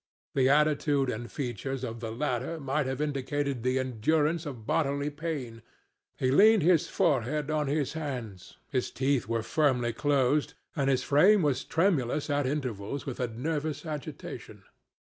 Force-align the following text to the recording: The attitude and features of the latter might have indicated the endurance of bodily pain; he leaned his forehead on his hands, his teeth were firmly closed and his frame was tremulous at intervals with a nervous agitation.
The 0.33 0.49
attitude 0.49 1.11
and 1.11 1.31
features 1.31 1.83
of 1.83 1.99
the 1.99 2.11
latter 2.11 2.59
might 2.59 2.87
have 2.87 3.01
indicated 3.01 3.61
the 3.61 3.77
endurance 3.77 4.47
of 4.47 4.65
bodily 4.65 5.11
pain; 5.11 5.61
he 6.17 6.31
leaned 6.31 6.63
his 6.63 6.87
forehead 6.89 7.51
on 7.51 7.67
his 7.67 7.93
hands, 7.93 8.57
his 8.71 8.89
teeth 8.89 9.27
were 9.27 9.43
firmly 9.43 9.93
closed 9.93 10.55
and 10.75 10.89
his 10.89 11.03
frame 11.03 11.43
was 11.43 11.63
tremulous 11.63 12.31
at 12.31 12.47
intervals 12.47 13.05
with 13.05 13.19
a 13.19 13.27
nervous 13.27 13.85
agitation. 13.85 14.63